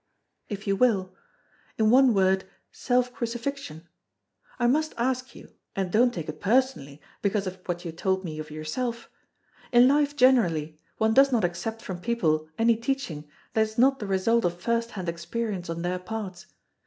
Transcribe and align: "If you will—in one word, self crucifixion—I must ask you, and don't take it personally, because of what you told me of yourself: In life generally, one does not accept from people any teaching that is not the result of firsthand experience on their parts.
"If 0.49 0.65
you 0.65 0.75
will—in 0.75 1.91
one 1.91 2.15
word, 2.15 2.45
self 2.71 3.13
crucifixion—I 3.13 4.65
must 4.65 4.95
ask 4.97 5.35
you, 5.35 5.51
and 5.75 5.91
don't 5.91 6.11
take 6.11 6.27
it 6.27 6.41
personally, 6.41 7.03
because 7.21 7.45
of 7.45 7.59
what 7.67 7.85
you 7.85 7.91
told 7.91 8.23
me 8.23 8.39
of 8.39 8.49
yourself: 8.49 9.11
In 9.71 9.87
life 9.87 10.15
generally, 10.15 10.79
one 10.97 11.13
does 11.13 11.31
not 11.31 11.43
accept 11.45 11.83
from 11.83 12.01
people 12.01 12.49
any 12.57 12.77
teaching 12.77 13.29
that 13.53 13.61
is 13.61 13.77
not 13.77 13.99
the 13.99 14.07
result 14.07 14.43
of 14.43 14.59
firsthand 14.59 15.07
experience 15.07 15.69
on 15.69 15.83
their 15.83 15.99
parts. 15.99 16.47